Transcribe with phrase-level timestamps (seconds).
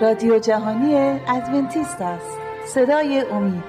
[0.00, 0.94] رادیو جهانی
[1.28, 2.38] ادونتیست است.
[2.66, 3.64] صدای امید.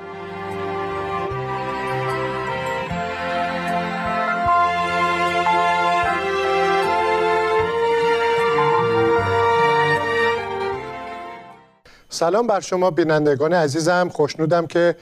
[12.09, 14.09] سلام بر شما بینندگان عزیزم.
[14.09, 14.95] خوشنودم که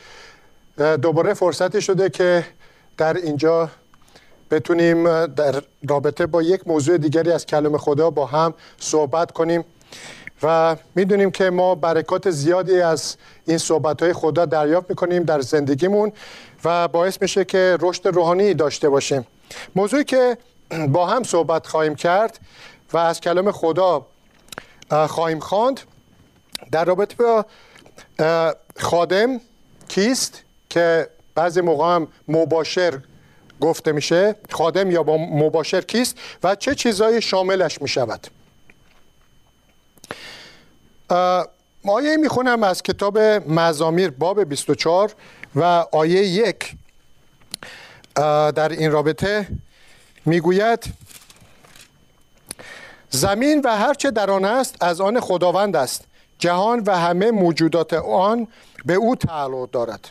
[0.78, 2.46] دوباره فرصتی شده که
[2.98, 3.70] در اینجا
[4.52, 9.66] بتونیم در رابطه با یک موضوع دیگری از کلام خدا با هم صحبت کنیم.
[10.44, 13.16] و می‌دونیم که ما برکات زیادی از
[13.46, 16.12] این صحبت های خدا دریافت می‌کنیم در زندگیمون
[16.66, 19.28] و باعث میشه که رشد روحانی داشته باشیم.
[19.76, 20.38] موضوعی که
[20.88, 22.40] با هم صحبت خواهیم کرد
[22.94, 24.06] و از کلام خدا
[25.08, 25.80] خواهیم خواند
[26.72, 27.46] در رابطه با
[28.80, 29.42] خادم
[29.88, 33.00] کیست که بعضی موقع هم مباشر
[33.62, 38.28] گفته میشه؟ خادم یا با مباشر کیست و چه چیزایی شاملش می‌شود؟
[41.88, 45.14] آیه می‌خونم از کتاب مزامیر باب 24
[45.56, 46.76] و آیه یک.
[48.56, 49.48] در این رابطه
[50.26, 50.84] می‌گوید
[53.10, 56.06] زمین و هرچه در آن است از آن خداوند است.
[56.40, 58.48] جهان و همه موجودات آن
[58.86, 60.10] به او تعلق دارد.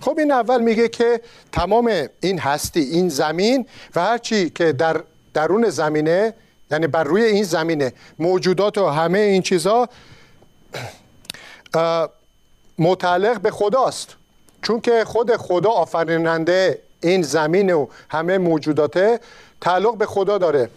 [0.00, 1.20] خب این اول میگه که
[1.52, 5.02] تمام این هستی این زمین و هرچی که در
[5.34, 6.34] درون زمینه
[6.70, 9.88] یعنی بر روی این زمینه موجودات و همه این چیزها
[12.78, 14.14] متعلق به خداست.
[14.62, 19.20] چون که خود خدا آفریننده این زمین و همه موجوداته
[19.60, 20.70] تعلق به خدا داره.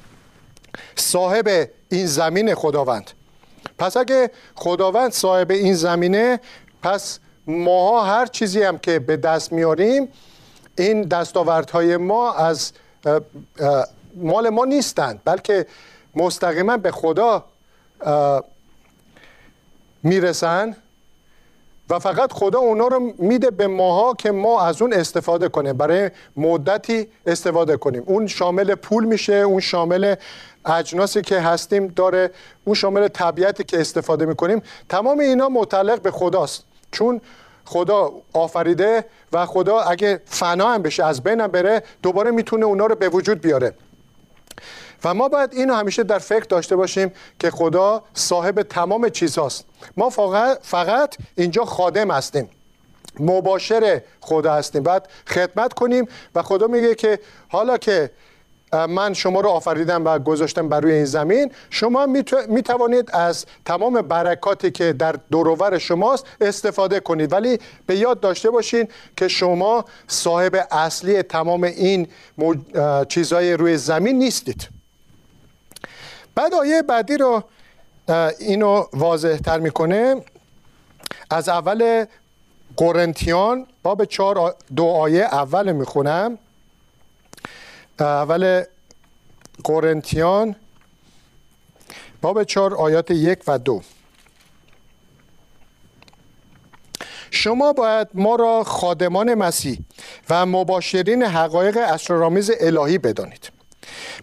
[0.96, 3.12] صاحب این زمین خداوند.
[3.78, 6.40] پس اگه خداوند صاحب این زمینه
[6.84, 10.08] پس ماها هر چیزی هم که به دست میاریم
[10.78, 12.72] این دستاوردهای ما از
[14.16, 15.66] مال ما نیستند بلکه
[16.16, 17.46] مستقیما به خدا
[20.04, 20.76] می‌رسن
[21.90, 25.78] و فقط خدا اونا رو میده به ماها که ما از اون استفاده کنیم.
[25.78, 28.04] برای مدتی استفاده کنیم.
[28.06, 30.16] اون شامل پول میشه اون شامل
[30.66, 32.32] اجناسی که هستیم داره
[32.66, 34.62] اون شامل طبیعتی که استفاده می‌کنیم.
[34.90, 36.64] تمام اینا متعلق به خداست.
[36.92, 37.22] چون
[37.66, 42.96] خدا آفریده و خدا اگه فنا هم بشه از بینم بره دوباره می‌تونه اونا رو
[42.96, 43.74] به وجود بیاره.
[45.04, 49.66] و ما باید اینو همیشه در فکر داشته باشیم که خدا صاحب تمام چیزهاست
[49.98, 52.50] ما فقط, فقط اینجا خادم هستیم.
[53.20, 54.84] مباشر خدا هستیم.
[54.84, 58.12] باید خدمت کنیم و خدا میگه که حالا که
[58.74, 62.06] من شما رو آفریدم و گذاشتم بر روی این زمین شما
[62.50, 67.34] می توانید از تمام برکاتی که در دورور شماست استفاده کنید.
[67.34, 68.88] ولی به یاد داشته باشین
[69.18, 72.08] که شما صاحب اصلی تمام این
[73.10, 74.79] چیزهای روی زمین نیستید.
[76.40, 77.44] بعد آیه بعدی رو
[78.40, 80.16] اینو واضح تر می‌کنه.
[81.32, 82.06] از اول
[82.78, 86.38] قرنتیان باب چهار دو آیه اول می‌خونم.
[88.00, 88.64] اول
[89.64, 90.56] قرنتیان
[92.22, 93.82] باب چهار آیات یک و دو.
[97.32, 99.80] شما باید ما را خادمان مسیح
[100.30, 103.59] و مباشرین حقایق اسرارآمیز الهی بدانید.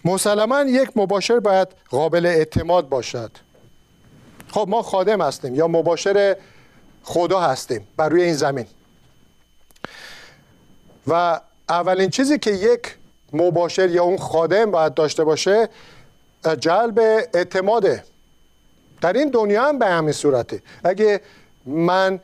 [0.04, 3.30] مسلما یک مباشر باید قابل اعتماد باشد.
[4.48, 6.36] خب ما خادم هستیم یا مباشر
[7.02, 8.66] خدا هستیم بر روی این زمین.
[11.06, 12.96] و اولین چیزی که یک
[13.32, 15.68] مباشر یا اون خادم باید داشته باشه
[16.60, 16.98] جلب
[17.34, 18.04] اعتماده.
[19.00, 20.62] در این دنیا هم به همین صورته.
[20.84, 21.20] اگه
[21.66, 22.20] من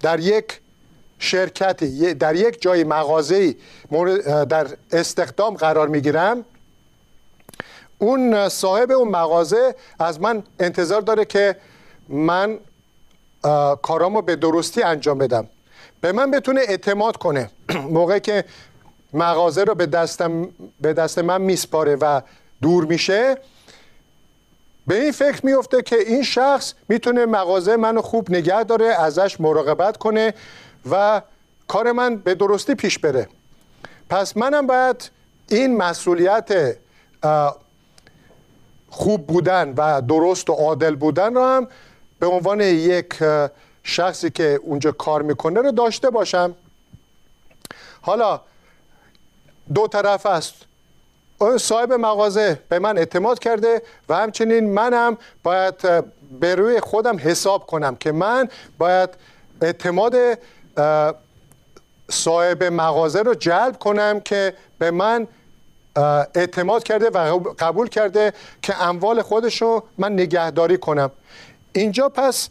[0.00, 0.60] در یک
[1.18, 3.56] شرکتی در یک جای مغازه‌ای
[4.48, 6.44] در استخدام قرار می‌گیرم
[7.98, 11.56] اون صاحب اون مغازه از من انتظار داره که
[12.08, 12.58] من
[13.82, 15.48] کارامو به درستی انجام بدم.
[16.00, 17.50] به من بتونه اعتماد کنه.
[17.90, 18.44] موقعی که
[19.12, 20.48] مغازه رو به, دستم
[20.80, 22.20] به دست من میسپاره و
[22.62, 23.36] دور میشه
[24.86, 29.96] به این فکر میفته که این شخص می‌تونه مغازه منو خوب نگه داره ازش مراقبت
[29.96, 30.34] کنه
[30.90, 31.22] و
[31.68, 33.28] کار من به درستی پیش بره.
[34.10, 35.10] پس منم باید
[35.48, 36.76] این مسئولیت
[38.94, 41.68] خوب بودن و درست و عادل بودن رو هم
[42.18, 43.14] به عنوان یک
[43.82, 46.54] شخصی که اونجا کار می‌کنه رو داشته باشم.
[48.02, 48.40] حالا
[49.74, 50.54] دو طرف است.
[51.58, 55.74] صاحب مغازه به من اعتماد کرده و همچنین منم باید
[56.40, 58.48] به روی خودم حساب کنم که من
[58.78, 59.10] باید
[59.62, 60.14] اعتماد
[62.10, 65.26] صاحب مغازه رو جلب کنم که به من
[66.34, 68.32] اعتماد کرده و قبول کرده
[68.62, 71.10] که اموال خودش رو من نگهداری کنم.
[71.72, 72.48] اینجا پس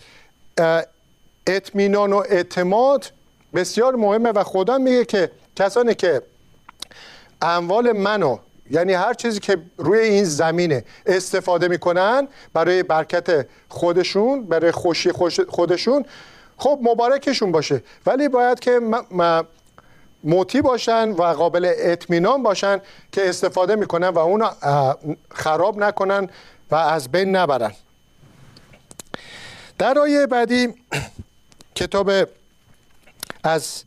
[1.48, 3.12] اطمینان و اعتماد
[3.54, 6.22] بسیار مهمه و خدا میگه که کسانی که
[7.42, 8.38] اموال منو
[8.72, 15.12] یعنی هر چیزی که روی این زمینه استفاده می‌کنن برای برکت خودشون برای خوشی
[15.50, 16.06] خودشون
[16.58, 17.84] خب مبارکشون باشه.
[18.06, 18.80] ولی باید که
[20.24, 22.82] موتی باشن و قابل اطمینان باشن
[23.12, 24.50] که استفاده می‌کنن و اون
[25.32, 26.30] خراب نکنن
[26.72, 27.72] و از بین نبرن.
[29.78, 30.68] در آیه بعدی
[31.76, 32.12] کتاب
[33.44, 33.84] از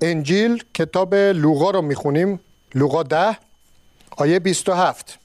[0.00, 2.40] انجیل کتاب لوقا رو می‌خونیم.
[2.74, 3.38] لوقا ده
[4.16, 5.18] آیه 27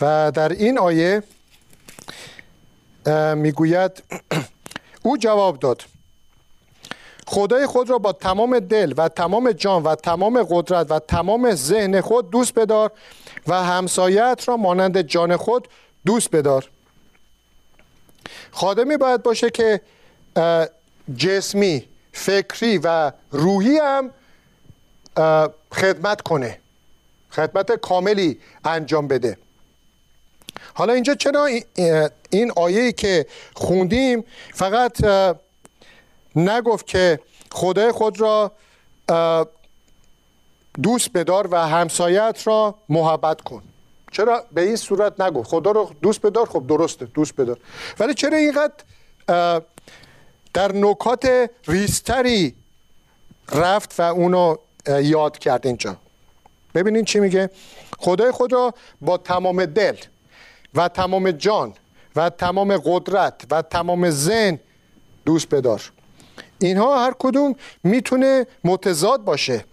[0.00, 1.22] و در این آیه
[3.34, 4.02] می‌گوید
[5.02, 5.82] او جواب داد.
[7.32, 12.00] خدای خود را با تمام دل و تمام جان و تمام قدرت و تمام ذهن
[12.00, 12.92] خود دوست بدار
[13.46, 15.68] و همسایت را مانند جان خود
[16.06, 16.70] دوست بدار.
[18.50, 19.80] خادمی باید باشه که
[21.16, 24.10] جسمی فکری و روحی هم
[25.72, 26.58] خدمت کنه.
[27.30, 29.38] خدمت کاملی انجام بده.
[30.74, 31.48] حالا اینجا چرا
[32.30, 34.24] این آیه که خوندیم
[34.54, 35.04] فقط
[36.36, 37.20] نگفت که
[37.52, 38.52] خدای خود را
[40.82, 43.62] دوست بدار و همسایت را محبت کن.
[44.12, 47.58] چرا به این صورت نگفت؟ خدا رو دوست بدار خب درسته دوست بدار.
[47.98, 48.74] ولی چرا اینقدر
[50.54, 52.54] در نکات ریستری
[53.52, 54.56] رفت و اونو
[55.02, 55.96] یاد کرد اینجا؟
[56.74, 57.50] ببینین چی میگه؟
[57.98, 59.96] خدای خود را با تمام دل
[60.74, 61.74] و تمام جان
[62.16, 64.58] و تمام قدرت و تمام زن
[65.24, 65.92] دوست بدار.
[66.60, 67.54] اینها هر کدوم
[67.84, 69.64] می‌تونه متضاد باشه.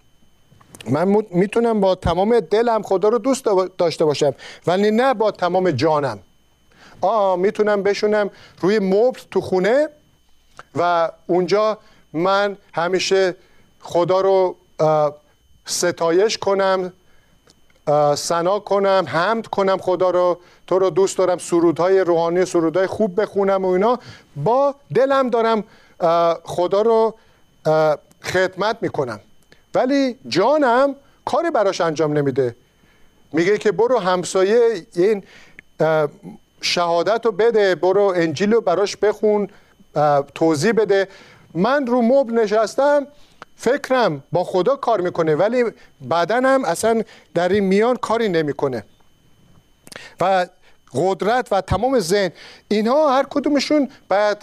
[0.89, 3.45] من می‌تونم با تمام دلم خدا رو دوست
[3.77, 4.33] داشته باشم
[4.67, 6.19] ولی نه با تمام جانم.
[7.01, 8.29] آ می‌تونم بشونم
[8.61, 9.89] روی مبل تو خونه
[10.75, 11.77] و اونجا
[12.13, 13.35] من همیشه
[13.81, 14.55] خدا رو
[15.65, 16.93] ستایش کنم
[18.15, 23.65] سنا کنم حمد کنم خدا رو تو رو دوست دارم سرودهای روحانی سرودهای خوب بخونم
[23.65, 23.99] و اینا.
[24.35, 25.63] با دلم دارم
[26.43, 27.15] خدا رو
[28.23, 29.19] خدمت می‌کنم.
[29.75, 30.95] ولی جانم
[31.25, 32.55] کاری براش انجام نمیده.
[33.33, 35.23] میگه که برو همسایه این
[36.61, 39.47] شهادت رو بده برو انجیل رو براش بخون
[40.35, 41.07] توضیح بده.
[41.53, 43.07] من رو مبل نشستم
[43.55, 45.63] فکرم با خدا کار می‌کنه ولی
[46.11, 47.01] بدنم اصلا
[47.33, 48.83] در این میان کاری نمی‌کنه.
[50.21, 50.47] و
[50.93, 52.31] قدرت و تمام ذهن
[52.67, 54.37] اینها هر کدومشون باید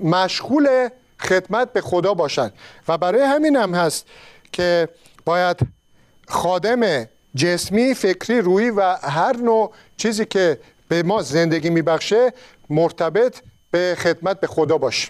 [0.00, 0.88] مشغول
[1.20, 2.52] خدمت به خدا باشند
[2.88, 4.06] و برای همین هم هست
[4.52, 4.88] که
[5.24, 5.56] باید
[6.28, 12.32] خادم جسمی فکری روی و هر نوع چیزی که به ما زندگی میبخشه
[12.70, 13.40] مرتبط
[13.70, 15.08] به خدمت به خدا باشه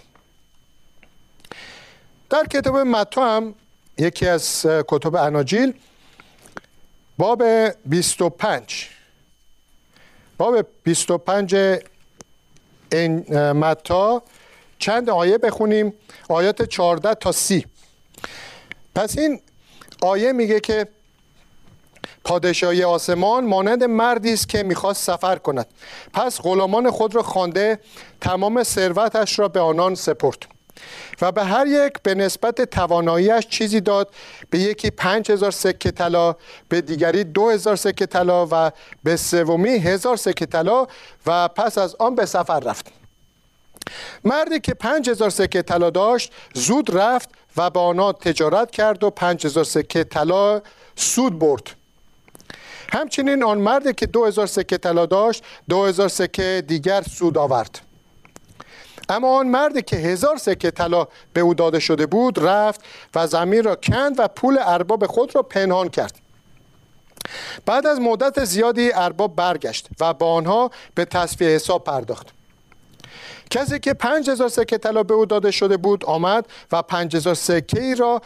[2.31, 3.55] در کتاب متا هم
[3.99, 5.75] یکی از کتب اناجیل
[7.19, 7.43] باب
[7.85, 8.89] 25
[10.39, 11.79] باب 25
[13.55, 14.23] متا
[14.79, 15.95] چند آیه بخونیم.
[16.29, 17.67] آیات 14 تا 30
[18.95, 19.41] پس این
[20.03, 20.89] آیه میگه که
[22.25, 25.67] پادشاهی آسمان مانند مردی است که می‌خواست سفر کند.
[26.13, 27.79] پس غلامان خود را خوانده
[28.21, 30.47] تمام ثروتش را به آنان سپرد.
[31.21, 34.11] و به هر یک به نسبت تواناییش چیزی داد.
[34.51, 36.35] به یکی پنج هزار سکه طلا
[36.69, 38.71] به دیگری دو هزار سکه طلا و
[39.05, 40.87] به سومی هزار سکه طلا
[41.27, 42.98] و پس از آن به سفر رفت.
[44.25, 49.11] مردی که پنج هزار سکه طلا داشت زود رفت و با آنها تجارت کرد و
[49.11, 50.63] پنج هزار سکه طلا
[50.97, 51.71] سود برد.
[52.93, 57.81] همچنین آن مردی که دو هزار سکه طلا داشت دو هزار سکه دیگر سود آورد.
[59.09, 62.81] اما آن مردی که هزار سکه طلا به او داده شده بود رفت
[63.15, 66.19] و زمین را کند و پول ارباب خود را پنهان کرد.
[67.67, 72.38] بعد از مدت زیادی ارباب برگشت و با آنها به تصفیه حساب پرداخت.
[73.51, 77.35] کسی که پنج هزار سکه طلا به او داده شده بود آمد و پنج هزار
[77.35, 78.23] سکه ای را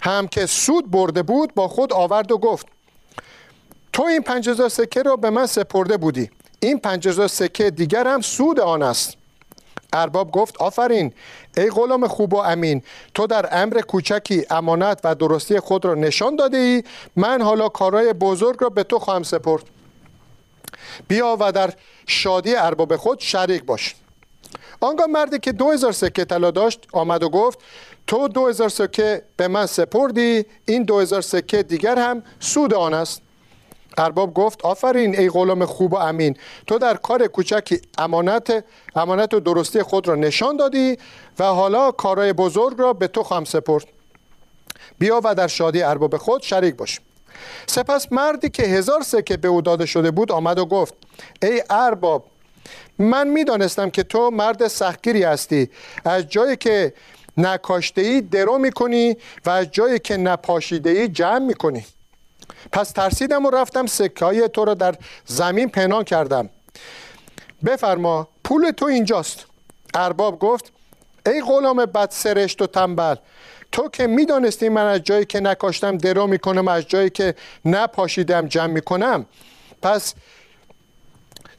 [0.00, 2.66] هم که سود برده بود با خود آورد و گفت
[3.92, 6.30] تو این پنج هزار سکه را به من سپرده بودی.
[6.60, 9.16] این پنج هزار سکه دیگر هم سود آن است.
[9.92, 11.12] ارباب گفت آفرین
[11.56, 12.82] ای غلام خوب و امین
[13.14, 16.82] تو در امر کوچکی امانت و درستی خود را نشان داده ای
[17.16, 19.62] من حالا کارهای بزرگ را به تو خواهم سپرد.
[21.08, 21.72] بیا و در
[22.06, 23.94] شادی ارباب خود شریک باش.
[24.80, 27.58] آنگاه مردی که دو هزار سکه طلا داشت آمد و گفت
[28.06, 32.94] تو دو هزار سکه به من سپردی این دو هزار سکه دیگر هم سود آن
[32.94, 33.22] است.
[33.98, 38.64] ارباب گفت آفرین ای غلام خوب و امین تو در کار کوچکی امانت
[38.96, 40.98] امانت و درستی خود را نشان دادی
[41.38, 43.84] و حالا کارهای بزرگ را به تو خواهم سپرد.
[44.98, 47.00] بیا و در شادی ارباب خود شریک باش
[47.66, 50.94] سپس مردی که هزار سکه به او داده شده بود آمد و گفت
[51.42, 52.24] ای ارباب
[52.98, 55.70] من می‌دانستم که تو مرد سختگیری هستی.
[56.04, 56.94] از جایی که
[57.36, 61.86] نکاشته ای درو می‌کنی و از جایی که نپاشیده ای جمع می‌کنی.
[62.72, 64.94] پس ترسیدم و رفتم سکه های تو را در
[65.26, 66.50] زمین پنهان کردم.
[67.66, 69.46] بفرما پول تو اینجاست.
[69.94, 70.72] ارباب گفت
[71.26, 73.14] ای غلام بد سرشت و تنبل
[73.72, 77.34] تو که می‌دانستی من از جایی که نکاشتم درو می‌کنم از جایی که
[77.64, 79.26] نپاشیدم جمع می‌کنم.
[79.82, 80.14] پس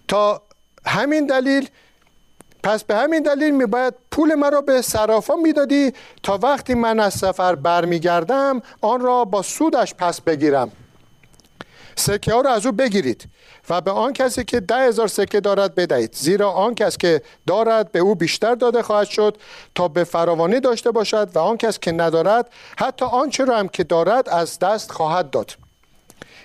[0.08, 0.42] تا
[0.86, 1.70] همین دلیل
[2.63, 7.56] پس به همین دلیل میباید پول مرا به صرافا می‌دادی تا وقتی من از سفر
[7.56, 10.72] برمیگردم آن را با سودش پس بگیرم.
[11.96, 13.27] سکه ها را از او بگیرید
[13.70, 16.13] و به آن کسی که ده هزار سکه دارد بدهید.
[16.15, 19.38] زیرا آن کس که دارد به او بیشتر داده خواهد شد
[19.75, 23.84] تا به فراوانی داشته باشد و آن کس که ندارد حتی آنچه را هم که
[23.84, 25.51] دارد از دست خواهد داد.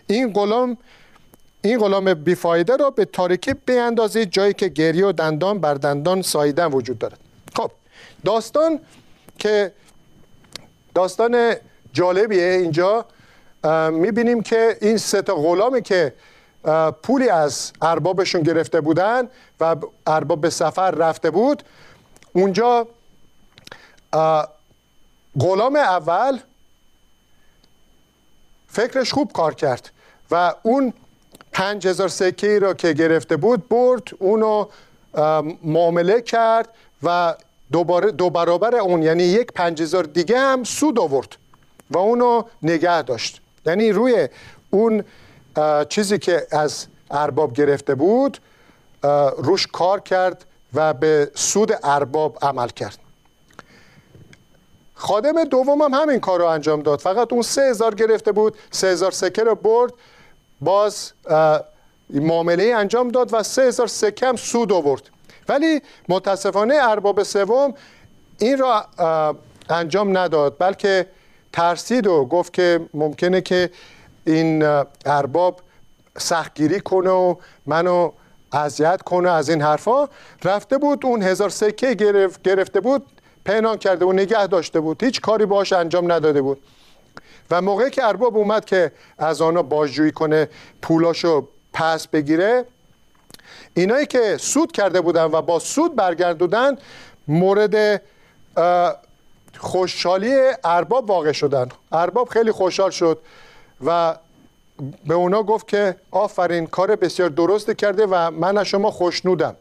[0.06, 0.76] این غلام
[1.62, 6.73] این غلام بیفایده را به تاریکی بیاندازید جایی که گریه و دندان بر دندان ساییدن
[6.73, 7.19] وجود دارد.
[7.57, 7.71] خب
[8.25, 8.81] داستان
[9.38, 9.73] که
[10.95, 11.55] داستان
[11.93, 13.05] جالبیه اینجا
[13.93, 16.14] می‌بینیم که این سه تا غلامی که
[17.02, 19.29] پولی از اربابشون گرفته بودن
[19.61, 19.76] و
[20.07, 21.62] ارباب به سفر رفته بود
[22.33, 22.87] اونجا
[25.40, 26.38] غلام اول
[28.69, 29.90] فکرش خوب کار کرد
[30.31, 30.93] و اون
[31.52, 34.66] پنج هزار سکه را که گرفته بود برد اونو
[35.62, 36.69] معامله کرد
[37.02, 37.35] و
[37.73, 41.37] دوباره دو برابر اون یعنی یک پنج هزار دیگه هم سود آورد
[41.90, 43.40] و اونو نگه داشت.
[43.66, 44.28] یعنی روی
[44.71, 45.04] اون
[45.88, 48.38] چیزی که از ارباب گرفته بود
[49.38, 52.99] روش کار کرد و به سود ارباب عمل کرد.
[54.95, 57.00] خادم دوم هم همین کار رو انجام داد.
[57.00, 59.92] فقط اون سه هزار گرفته بود سه هزار سکه رو برد.
[60.61, 61.12] باز
[62.11, 65.02] معامله انجام داد و سه هزار سکه هم سود آورد.
[65.49, 67.75] ولی متاسفانه ارباب سوم
[68.38, 68.87] این را
[69.71, 71.07] انجام نداد بلکه
[71.52, 73.71] ترسید و گفت که ممکنه که
[74.26, 74.62] این
[75.07, 75.61] ارباب
[76.19, 77.35] سختگیری کنه و
[77.67, 78.11] منو
[78.52, 80.09] اذیت کنه از این حرفا.
[80.45, 81.95] رفته بود اون هزار سکه
[82.45, 83.07] گرفته بود
[83.45, 85.02] پنهان کرده و نگه داشته بود.
[85.02, 86.62] هیچ کاری باش انجام نداده بود.
[87.50, 90.49] و موقعی که ارباب اومد که از آنها بازجویی کنه
[90.83, 92.64] پولاشو پس بگیره
[93.75, 96.78] اینایی که سود کرده بودن و با سود برگردودن
[97.28, 98.02] مورد
[99.59, 101.69] خوشحالی ارباب واقع شدن.
[101.92, 103.19] ارباب خیلی خوشحال شد
[103.85, 104.16] و
[105.07, 109.57] به اونا گفت که آفرین کار بسیار درست کرده و من از شما خوشنودم.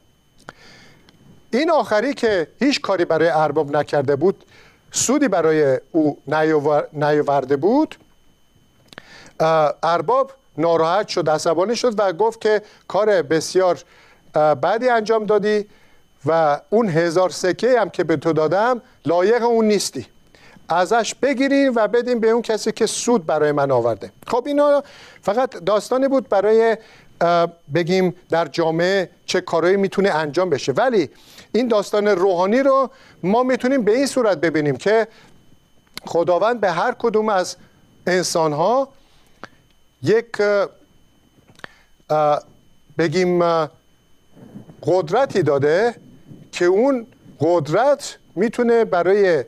[1.51, 4.45] این آخری که هیچ کاری برای ارباب نکرده بود
[4.91, 6.17] سودی برای او
[6.93, 7.95] نیاورده بود
[9.83, 13.83] ارباب ناراحت شد عصبانی شد و گفت که کار بسیار
[14.33, 15.65] بعدی انجام دادی
[16.25, 20.05] و اون هزار سکه هم که به تو دادم لایق اون نیستی.
[20.69, 24.11] ازش بگیریم و بدیم به اون کسی که سود برای من آورده.
[24.27, 24.83] خب اینا
[25.21, 26.77] فقط داستانی بود برای
[27.73, 30.71] بگیم در جامعه چه کارهایی می‌تونه انجام بشه.
[30.71, 31.09] ولی
[31.51, 32.89] این داستان روحانی رو
[33.23, 35.07] ما می‌تونیم به این صورت ببینیم که
[36.05, 37.55] خداوند به هر کدوم از
[38.07, 38.89] انسان ها
[40.03, 40.41] یک
[42.97, 43.65] بگیم
[44.83, 45.95] قدرتی داده
[46.51, 47.07] که اون
[47.39, 49.45] قدرت می‌تونه برای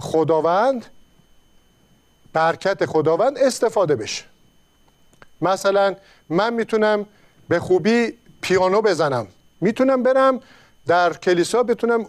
[0.00, 0.86] خداوند
[2.32, 4.24] برکت خداوند استفاده بشه.
[5.44, 5.94] مثلا
[6.28, 7.06] من می‌تونم
[7.48, 9.26] به خوبی پیانو بزنم.
[9.60, 10.40] می‌تونم برم
[10.86, 12.06] در کلیسا بتونم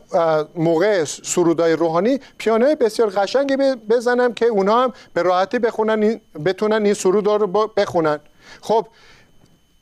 [0.56, 3.58] موقع سرودای روحانی پیانوی بسیار قشنگی
[3.90, 8.20] بزنم که اونا هم به راحتی بخونن بتونن این سرود رو بخونن.
[8.62, 8.88] خب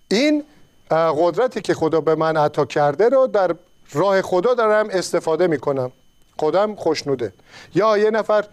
[0.08, 0.44] این
[0.92, 3.56] قدرتی که خدا به من عطا کرده رو در
[3.94, 5.92] راه خدا دارم استفاده می‌کنم.
[6.38, 7.34] خودم خوشنوده.
[7.76, 8.46] یا یه نفر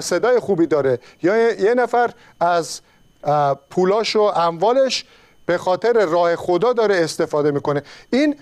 [0.00, 0.98] صدای خوبی داره.
[1.22, 2.80] یا یه نفر از
[3.70, 5.04] پولاش و اموالش
[5.46, 7.82] به خاطر راه خدا داره استفاده می‌کنه.
[8.10, 8.36] این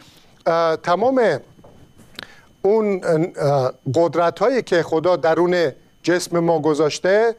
[0.83, 1.41] تمام
[2.63, 3.01] اون
[3.95, 5.73] قدرت هایی که خدا درون
[6.03, 7.37] جسم ما گذاشته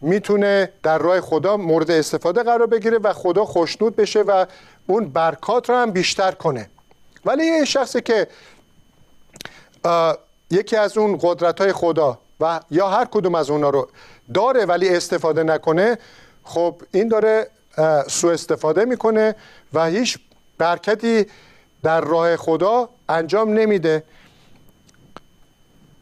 [0.00, 4.46] می‌تونه در راه خدا مورد استفاده قرار بگیره و خدا خوشنود بشه و
[4.86, 6.70] اون برکات رو هم بیشتر کنه.
[7.24, 8.26] ولی یه شخصی که
[10.50, 13.88] یکی از اون قدرت های خدا و یا هر کدوم از اونا رو
[14.34, 15.98] داره ولی استفاده نکنه
[16.44, 17.48] خب این داره
[18.08, 19.34] سوء استفاده می‌کنه
[19.72, 20.18] و هیچ
[20.58, 21.26] برکتی
[21.82, 24.02] در راه خدا انجام نمیده.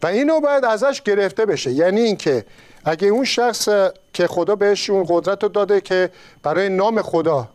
[0.02, 1.70] و اینو باید ازش گرفته بشه.
[1.70, 2.44] یعنی اینکه
[2.84, 3.68] اگه اون شخص
[4.12, 6.11] که خدا بهش اون قدرت رو داده که
[6.42, 7.49] برای نام خدا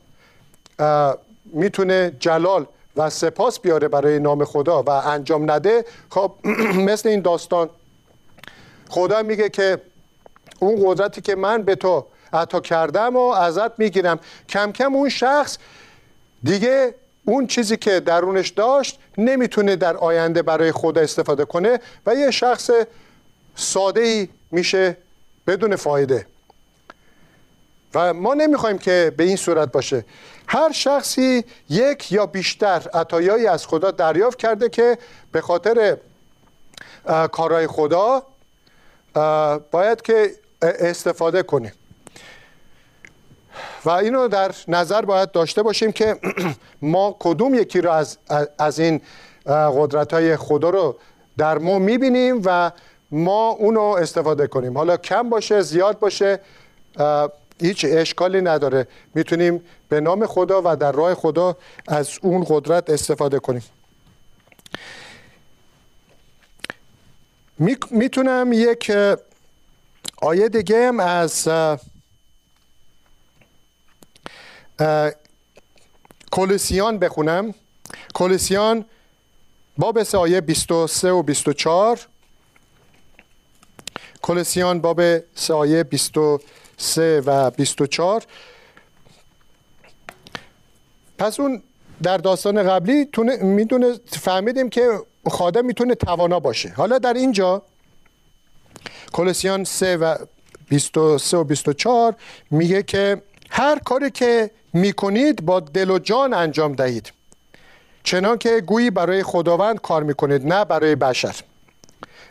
[1.46, 2.66] می‌تونه جلال
[2.98, 6.34] و سپاس بیاره برای نام خدا و انجام نده خب
[6.90, 7.70] مثل این داستان
[8.90, 9.82] خدا میگه که
[10.60, 12.06] اون قدرتی که من به تو
[12.38, 14.20] عطا کردم و ازت می‌گیرم.
[14.50, 15.58] کم کم اون شخص
[16.44, 22.32] دیگه اون چیزی که درونش داشت نمی‌تونه در آینده برای خدا استفاده کنه و یه
[22.32, 22.70] شخص
[23.56, 24.98] ساده ای میشه
[25.48, 26.26] بدون فایده.
[27.96, 30.06] و ما نمی‌خوایم که به این صورت باشه.
[30.48, 34.98] هر شخصی یک یا بیشتر عطایایی از خدا دریافت کرده که
[35.32, 35.98] به خاطر
[37.32, 38.24] کارهای خدا
[39.72, 41.72] باید که استفاده کنیم
[43.86, 46.16] و اینو در نظر باید داشته باشیم که
[46.82, 48.18] ما کدوم یکی رو از,
[48.60, 49.02] از این
[49.48, 50.96] قدرت های خدا رو
[51.38, 52.72] در ما می‌بینیم و
[53.12, 54.78] ما اونو استفاده کنیم.
[54.78, 56.40] حالا کم باشه زیاد باشه
[57.62, 58.88] هیچ اشکالی نداره.
[59.16, 63.64] می‌تونیم به نام خدا و در راه خدا از اون قدرت استفاده کنیم.
[67.92, 68.92] می‌تونم یک
[70.22, 71.48] آیه دیگه از
[76.32, 77.54] کولوسیان بخونم.
[78.14, 78.86] کولوسیان
[79.78, 82.00] باب سه آیه 23 و 24
[84.22, 85.02] کولوسیان باب
[85.36, 88.24] سه آیه 23 و 24
[91.18, 91.64] پس اون
[92.04, 93.10] در داستان قبلی
[93.42, 94.90] می‌دونه فهمیدیم که
[95.30, 96.70] خادم می‌تونه توانا باشه.
[96.70, 97.62] حالا در اینجا
[99.14, 100.16] کولوسیان 3 و
[100.70, 102.16] 23 و 24
[102.52, 107.12] میگه که هر کاری که می‌کنید با دل و جان انجام دهید.
[108.04, 111.36] چنان که گویی برای خداوند کار می‌کنید نه برای بشر.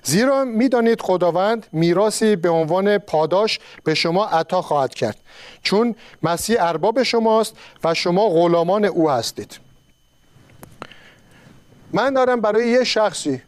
[0.03, 5.19] زیرا می‌دانید خداوند میراسی به عنوان پاداش به شما عطا خواهد کرد
[5.63, 9.59] چون مسیح ارباب شماست و شما غلامان او هستید.
[11.93, 13.43] من دارم برای یه شخصی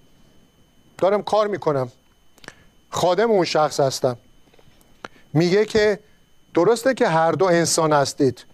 [0.98, 1.92] دارم کار می‌کنم.
[2.90, 4.16] خادم اون شخص هستم.
[5.32, 5.98] میگه که
[6.54, 8.44] درسته که هر دو انسان هستید.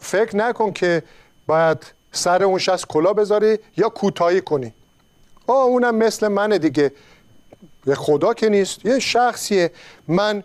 [0.00, 1.02] فکر نکن که
[1.46, 1.78] باید
[2.12, 4.74] سر اون شخص کلا بذاری یا کوتاهی کنی.
[5.46, 6.92] آه اونم مثل منه دیگه.
[7.84, 9.70] به خدا که نیست یه شخصیه.
[10.08, 10.44] من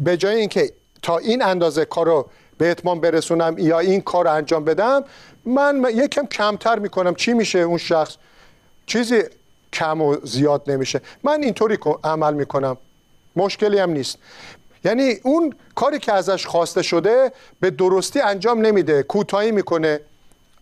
[0.00, 2.28] به جای اینکه تا این اندازه کار رو
[2.58, 5.04] به اتمام برسونم یا این کار رو انجام بدم
[5.44, 7.14] من یکم کمتر می‌کنم.
[7.14, 8.16] چی میشه اون شخص؟
[8.86, 9.22] چیزی
[9.72, 11.00] کم و زیاد نمیشه.
[11.22, 12.76] من اینطوری عمل می‌کنم.
[13.36, 14.18] مشکلی هم نیست.
[14.84, 20.00] یعنی اون کاری که ازش خواسته شده به درستی انجام نمیده کوتاهی می‌کنه.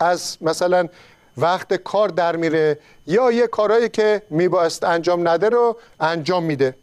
[0.00, 0.88] از مثلا
[1.36, 6.74] وقت کار در میره یا یه کارهایی که میبایست انجام نده رو انجام میده.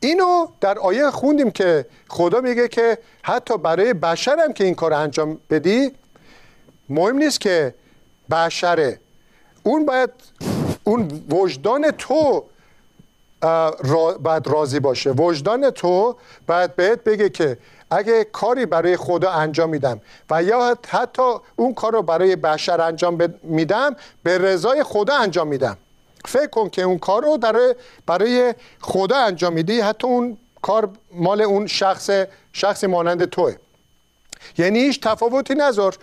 [0.00, 5.40] اینو در آیه خوندیم که خدا میگه که حتی برای بشرم که این کار انجام
[5.50, 5.92] بدی
[6.88, 7.74] مهم نیست که
[8.30, 9.00] بشره.
[9.62, 10.10] اون باید
[10.84, 12.44] اون وجدان تو
[14.20, 15.10] باید راضی باشه.
[15.10, 17.58] وجدان تو باید بهت بگه که
[17.90, 21.22] اگه کاری برای خدا انجام میدم و یا حتی
[21.56, 25.76] اون کار رو برای بشر انجام میدم به رضای خدا انجام میدم.
[26.24, 27.38] فکر کن که اون کار رو
[28.06, 32.10] برای خدا انجام میدی حتی اون کار مال اون شخص
[32.52, 33.56] شخصی مانند توه.
[34.58, 35.96] یعنی هیچ تفاوتی نذار.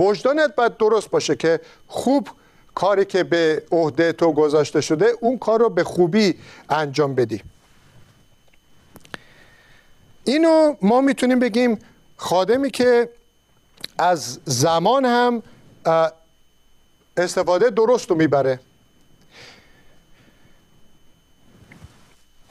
[0.00, 2.28] وجدانت باید درست باشه که خوب
[2.74, 6.34] کاری که به عهده تو گذاشته شده اون کار رو به خوبی
[6.70, 7.42] انجام بدی.
[10.24, 11.78] اینو ما می‌تونیم بگیم
[12.16, 13.08] خادمی که
[13.98, 15.42] از زمان هم
[17.16, 18.60] استفاده درست رو می‌بره.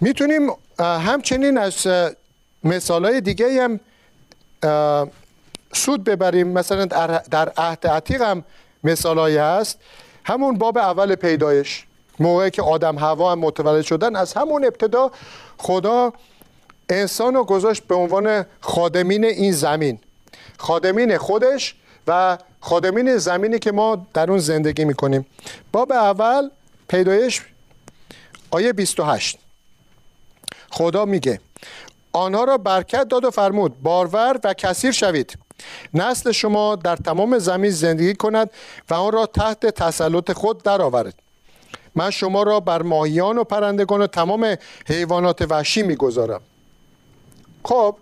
[0.02, 1.88] می‌تونیم همچنین از
[2.64, 3.80] مثال های دیگه هم
[5.74, 6.48] سود ببریم.
[6.48, 6.86] مثلا
[7.32, 8.44] در عهد عتیق هم
[8.84, 9.80] مثال هست.
[10.26, 11.86] همون باب اول پیدایش.
[12.20, 15.12] موقعی که آدم هوا هم متولد شدن از همون ابتدا
[15.58, 16.14] خدا
[16.90, 20.00] انسان رو گذاشت به عنوان خادمین این زمین.
[20.58, 21.76] خادمین خودش
[22.08, 25.26] و خادمین زمینی که ما در اون زندگی می‌کنیم.
[25.72, 26.50] باب اول
[26.88, 27.42] پیدایش
[28.52, 29.40] آیه 28
[30.72, 31.40] خدا میگه
[32.14, 35.38] آنها را برکت داد و فرمود بارور و کثیر شوید.
[35.94, 38.50] نسل شما در تمام زمین زندگی کند
[38.90, 41.14] و آن را تحت تسلط خود درآورد
[41.96, 46.42] من شما را بر ماهیان و پرندگان و تمام حیوانات وحشی می‌گذارم.
[47.64, 47.98] خب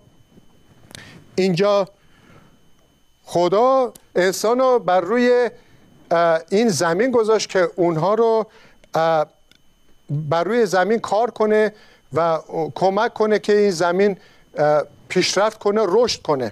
[1.35, 1.87] اینجا
[3.23, 5.49] خدا انسان رو بر روی
[6.49, 8.47] این زمین گذاشت که اونها رو
[10.09, 11.73] بر روی زمین کار کنه
[12.13, 12.39] و
[12.75, 14.17] کمک کنه که این زمین
[15.09, 16.51] پیشرفت کنه رشد کنه.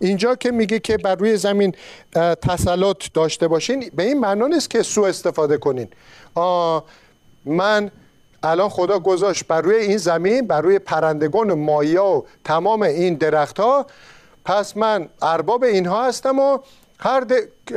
[0.00, 1.74] اینجا که میگه که بر روی زمین
[2.42, 5.88] تسلط داشته باشین به این معنا نیست که سو استفاده کنین.
[7.44, 7.90] من
[8.42, 13.14] الان خدا گذاشت بر روی این زمین بر روی پرندگان و مایا و تمام این
[13.14, 13.86] درخت ها
[14.44, 16.58] پس من ارباب اینها هستم و
[16.98, 17.26] هر,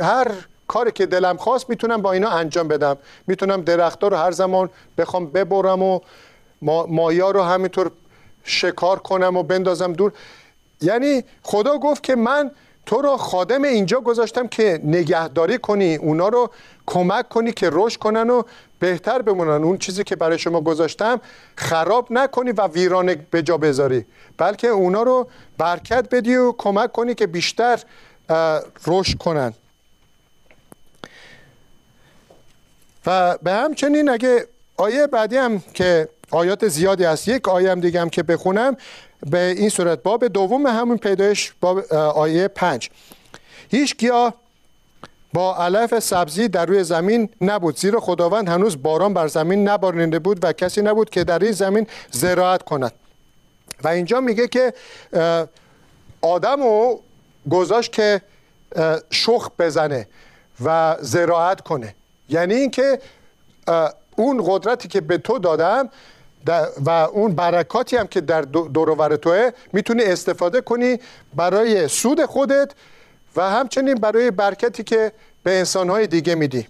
[0.02, 0.32] هر
[0.68, 2.96] کاری که دلم خواست می‌تونم با اینا انجام بدم.
[3.26, 6.00] می‌تونم درختها رو هر زمان بخوام ببرم و
[6.62, 6.86] ما...
[6.86, 7.90] مایا رو همینطور
[8.44, 10.12] شکار کنم و بندازم دور.
[10.80, 12.50] یعنی خدا گفت که من
[12.86, 16.50] تو رو خادم اینجا گذاشتم که نگهداری کنی اونا رو
[16.86, 18.42] کمک کنی که رشد کنن و
[18.78, 19.64] بهتر بمونن.
[19.64, 21.20] اون چیزی که برای شما گذاشتم
[21.56, 24.06] خراب نکنی و ویرانه به جا بذاری.
[24.38, 27.80] بلکه اونا رو برکت بدی و کمک کنی که بیشتر
[28.86, 29.52] رشد کنن.
[33.06, 38.00] و به همچنین اگه آیه بعدی هم که آیات زیادی است یک آیه هم دیگه
[38.00, 38.76] هم که بخونم
[39.26, 42.90] به این صورت باب دوم همون پیدایش باب آیه پنج.
[43.70, 44.34] هیچ گیاه
[45.32, 50.44] با علف سبزی در روی زمین نبود زیرا خداوند هنوز باران بر زمین نبارنده بود
[50.44, 52.92] و کسی نبود که در این زمین زراعت کند.
[53.84, 54.74] و اینجا میگه که
[56.20, 57.00] آدم رو
[57.50, 58.20] گذاشت که
[59.10, 60.08] شخ بزنه
[60.64, 61.94] و زراعت کنه.
[62.28, 62.98] یعنی اینکه
[64.16, 65.88] اون قدرتی که به تو دادم
[66.86, 70.98] و اون برکاتی هم که در دورور توه می‌تونی استفاده کنی
[71.34, 72.72] برای سود خودت
[73.36, 76.68] و همچنین برای برکتی که به انسانهای دیگه میدی.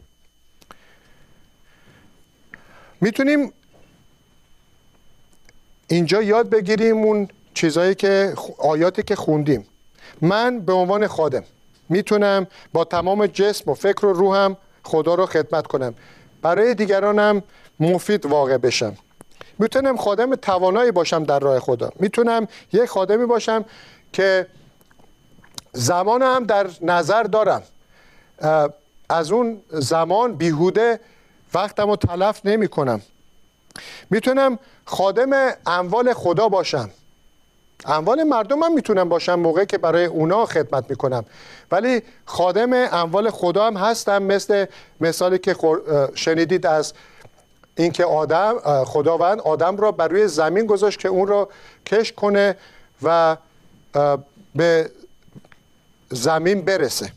[3.01, 3.53] می‌تونیم
[5.89, 9.67] اینجا یاد بگیریم اون چیزهایی که آیاتی که خوندیم.
[10.21, 11.45] من به عنوان خادم
[11.89, 15.95] می‌تونم با تمام جسم و فکر و روحم خدا رو خدمت کنم.
[16.43, 17.43] برای دیگرانم
[17.81, 18.97] مفید واقع بشم.
[19.61, 21.91] می‌تونم خادم توانایی باشم در راه خدا.
[21.97, 23.65] می‌تونم یک خادمی باشم
[24.13, 24.47] که
[25.73, 27.63] زمان هم در نظر دارم.
[29.09, 31.01] از اون زمان بیهوده
[31.55, 33.03] وقتم رو تلف نمی کنم
[34.11, 36.91] می‌تونم خادم اموال خدا باشم.
[37.85, 41.25] اموال مردم هم می‌تونم باشم موقعی که برای اونا خدمت می‌کنم.
[41.71, 44.67] ولی خادم اموال خدا هم هستم مثل
[45.01, 45.57] مثالی که
[46.15, 46.93] شنیدید از
[47.83, 51.49] اینکه آدم خداوند آدم را بر روی زمین گذاشت که اون را
[51.87, 52.57] کش کنه
[53.03, 53.37] و
[54.55, 54.91] به
[56.09, 57.13] زمین برسه.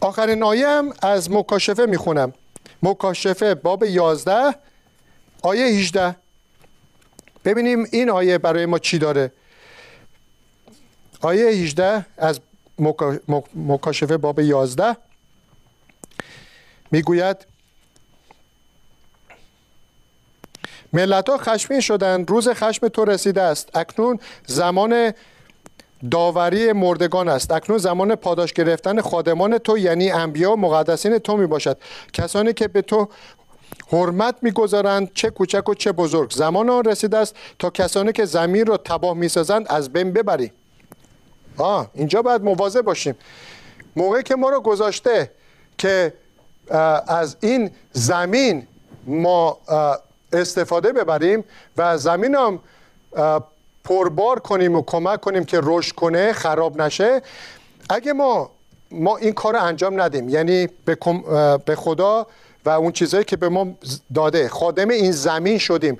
[0.00, 2.32] آخرین آیه هم از مکاشفه می‌خونم.
[2.82, 4.54] مکاشفه باب 11
[5.42, 6.16] آیه 18
[7.44, 9.32] ببینیم این آیه برای ما چی داره.
[11.20, 12.40] آیه 18 از
[13.54, 14.96] مکاشفه باب 11
[16.90, 17.46] می‌گوید
[20.92, 23.76] ملت ها خشمین شدند روز خشم تو رسیده است.
[23.76, 25.12] اکنون زمان
[26.10, 27.50] داوری مردگان است.
[27.50, 31.78] اکنون زمان پاداش گرفتن خادمان تو یعنی انبیا و مقدسین تو می باشد
[32.12, 33.08] کسانی که به تو
[33.92, 36.30] حرمت می‌گذارند چه کوچک و چه بزرگ.
[36.30, 40.52] زمان آن رسیده است تا کسانی که زمین را تباه می‌سازند از بین ببری
[41.56, 43.14] آه اینجا باید مواظب باشیم.
[43.96, 45.30] موقعی که ما رو گذاشته
[45.78, 46.12] که
[47.06, 48.66] از این زمین
[49.06, 49.58] ما
[50.36, 51.44] استفاده ببریم
[51.76, 52.60] و زمین هم
[53.84, 57.22] پربار کنیم و کمک کنیم که رشد کنه خراب نشه.
[57.90, 58.50] اگه ما
[58.90, 60.68] ما این کار رو انجام ندیم یعنی
[61.64, 62.26] به خدا
[62.64, 63.66] و اون چیزهایی که به ما
[64.14, 65.98] داده خادم این زمین شدیم.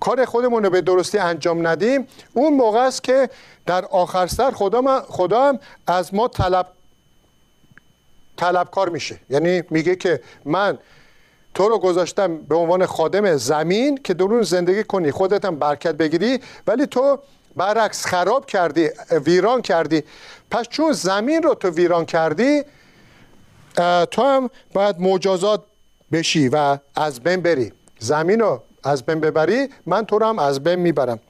[0.00, 2.06] کار خودمون رو به درستی انجام ندیم.
[2.32, 3.30] اون موقع است که
[3.66, 6.66] در آخر سر خدا, خدا هم از ما طلب
[8.36, 9.20] طلبکار میشه.
[9.30, 10.78] یعنی میگه که من
[11.54, 16.40] تو رو گذاشتم به عنوان خادم زمین که درون زندگی کنی خودت هم برکت بگیری
[16.66, 17.18] ولی تو
[17.56, 20.02] برعکس خراب کردی ویران کردی.
[20.50, 22.62] پس چون زمین رو تو ویران کردی
[24.10, 25.62] تو هم باید مجازات
[26.12, 27.72] بشی و از بین بری.
[27.98, 31.20] زمین رو از بین ببری من تو رو هم از بین می‌برم.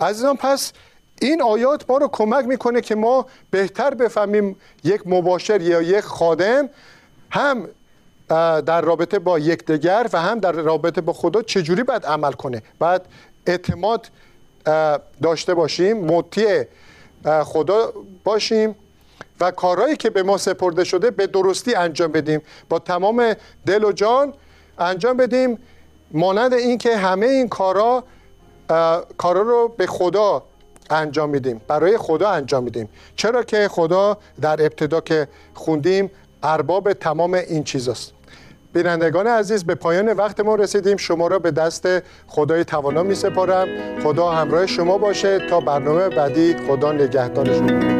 [0.00, 0.72] عزیزان پس
[1.20, 6.68] این آیات ما رو کمک می‌کنه که ما بهتر بفهمیم یک مباشر یا یک خادم
[7.30, 7.68] هم
[8.28, 13.02] در رابطه با یکدیگر و هم در رابطه با خدا چجوری باید عمل کنه؟ باید
[13.46, 14.06] اعتماد
[15.22, 16.64] داشته باشیم مطیع
[17.44, 17.92] خدا
[18.24, 18.76] باشیم
[19.40, 22.42] و کارهایی که به ما سپرده شده به درستی انجام بدیم.
[22.68, 23.34] با تمام
[23.66, 24.34] دل و جان
[24.78, 25.58] انجام بدیم.
[26.10, 28.04] مانند اینکه همه این کارا
[29.16, 30.42] کارا رو به خدا
[30.90, 32.88] انجام میدیم برای خدا انجام میدیم.
[33.16, 36.10] چرا که خدا در ابتدا که خوندیم
[36.42, 38.12] ارباب تمام این چیزاست.
[38.76, 40.96] بینندگان عزیز به پایان وقت ما رسیدیم.
[40.96, 41.88] شما را به دست
[42.26, 43.68] خدای توانا می سپارم
[44.02, 45.38] خدا همراه شما باشه.
[45.38, 47.95] تا برنامه بعدی خدا نگهدارشون